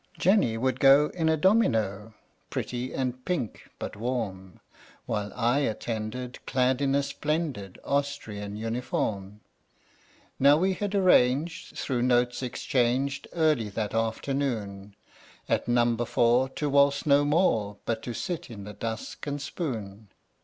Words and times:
Jenny 0.17 0.57
would 0.57 0.79
go 0.79 1.11
in 1.13 1.29
a 1.29 1.37
domino 1.37 2.15
Pretty 2.49 2.91
and 2.91 3.23
pink 3.23 3.69
but 3.77 3.95
warm; 3.95 4.59
While 5.05 5.31
I 5.35 5.59
attended, 5.59 6.43
clad 6.47 6.81
in 6.81 6.95
a 6.95 7.03
splendid 7.03 7.77
Austrian 7.83 8.55
uniform. 8.55 9.41
Now 10.39 10.57
we 10.57 10.73
had 10.73 10.95
arranged, 10.95 11.77
through 11.77 12.01
notes 12.01 12.41
exchanged 12.41 13.27
Early 13.33 13.69
that 13.69 13.93
afternoon, 13.93 14.95
At 15.47 15.67
Number 15.67 16.05
Four 16.05 16.49
to 16.49 16.67
waltz 16.67 17.05
no 17.05 17.23
more, 17.23 17.77
But 17.85 18.01
to 18.01 18.15
sit 18.15 18.49
in 18.49 18.63
the 18.63 18.73
dusk 18.73 19.27
and 19.27 19.39
spoon. 19.39 20.07